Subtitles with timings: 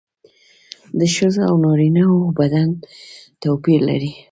[0.99, 2.67] د ښځو او نارینه وو بدن
[3.41, 4.11] توپیر لري